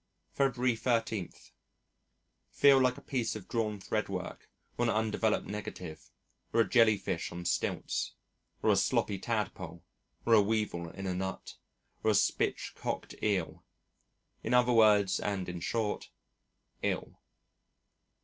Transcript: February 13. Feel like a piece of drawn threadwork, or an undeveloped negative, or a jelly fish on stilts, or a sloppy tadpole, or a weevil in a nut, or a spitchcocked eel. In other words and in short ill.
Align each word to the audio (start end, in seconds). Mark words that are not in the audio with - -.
February 0.33 0.75
13. 0.75 1.31
Feel 2.49 2.79
like 2.81 2.97
a 2.97 3.01
piece 3.03 3.35
of 3.35 3.47
drawn 3.47 3.79
threadwork, 3.79 4.47
or 4.75 4.85
an 4.85 4.89
undeveloped 4.89 5.45
negative, 5.45 6.09
or 6.51 6.61
a 6.61 6.67
jelly 6.67 6.97
fish 6.97 7.31
on 7.31 7.45
stilts, 7.45 8.15
or 8.63 8.71
a 8.71 8.75
sloppy 8.75 9.19
tadpole, 9.19 9.83
or 10.25 10.33
a 10.33 10.41
weevil 10.41 10.89
in 10.89 11.05
a 11.05 11.13
nut, 11.13 11.53
or 12.03 12.09
a 12.09 12.15
spitchcocked 12.15 13.13
eel. 13.21 13.63
In 14.41 14.55
other 14.55 14.73
words 14.73 15.19
and 15.19 15.47
in 15.47 15.59
short 15.59 16.09
ill. 16.81 17.21